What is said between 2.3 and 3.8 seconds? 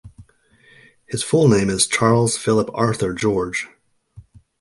Philip Arthur George.